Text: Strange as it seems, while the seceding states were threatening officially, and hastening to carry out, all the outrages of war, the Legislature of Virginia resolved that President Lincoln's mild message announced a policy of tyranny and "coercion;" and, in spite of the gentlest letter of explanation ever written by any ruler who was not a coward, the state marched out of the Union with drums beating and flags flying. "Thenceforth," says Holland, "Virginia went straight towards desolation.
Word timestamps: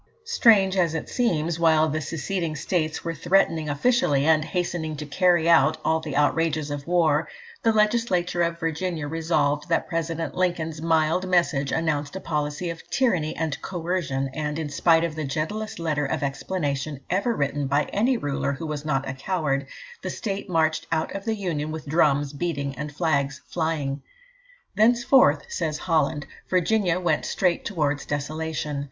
Strange 0.25 0.77
as 0.77 0.95
it 0.95 1.07
seems, 1.07 1.59
while 1.59 1.87
the 1.87 2.01
seceding 2.01 2.55
states 2.55 3.03
were 3.03 3.13
threatening 3.13 3.69
officially, 3.69 4.25
and 4.25 4.43
hastening 4.43 4.95
to 4.95 5.05
carry 5.05 5.47
out, 5.47 5.77
all 5.85 5.99
the 5.99 6.15
outrages 6.15 6.71
of 6.71 6.87
war, 6.87 7.27
the 7.61 7.71
Legislature 7.71 8.41
of 8.41 8.59
Virginia 8.59 9.07
resolved 9.07 9.69
that 9.69 9.87
President 9.87 10.33
Lincoln's 10.33 10.81
mild 10.81 11.29
message 11.29 11.71
announced 11.71 12.15
a 12.15 12.19
policy 12.19 12.71
of 12.71 12.81
tyranny 12.89 13.35
and 13.35 13.61
"coercion;" 13.61 14.27
and, 14.33 14.57
in 14.57 14.69
spite 14.69 15.03
of 15.03 15.13
the 15.13 15.23
gentlest 15.23 15.77
letter 15.77 16.07
of 16.07 16.23
explanation 16.23 17.01
ever 17.11 17.35
written 17.35 17.67
by 17.67 17.83
any 17.93 18.17
ruler 18.17 18.53
who 18.53 18.65
was 18.65 18.83
not 18.83 19.07
a 19.07 19.13
coward, 19.13 19.67
the 20.01 20.09
state 20.09 20.49
marched 20.49 20.87
out 20.91 21.11
of 21.13 21.25
the 21.25 21.35
Union 21.35 21.71
with 21.71 21.85
drums 21.85 22.33
beating 22.33 22.73
and 22.73 22.91
flags 22.91 23.39
flying. 23.45 24.01
"Thenceforth," 24.75 25.43
says 25.49 25.77
Holland, 25.77 26.25
"Virginia 26.49 26.99
went 26.99 27.23
straight 27.23 27.63
towards 27.63 28.07
desolation. 28.07 28.79